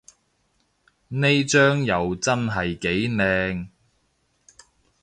[1.09, 3.67] 呢張又真係幾靚